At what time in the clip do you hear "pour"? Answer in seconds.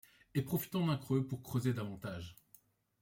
1.27-1.43